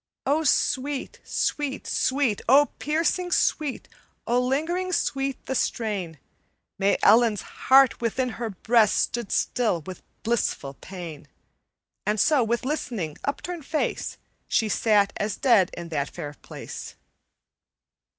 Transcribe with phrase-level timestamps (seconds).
[0.25, 3.87] "O sweet, sweet, sweet, O piercing sweet,
[4.25, 6.17] O lingering sweet the strain!
[6.79, 11.27] May Ellen's heart within her breast Stood still with blissful pain:
[12.03, 14.17] And so, with listening, upturned face,
[14.47, 16.95] She sat as dead in that fair place.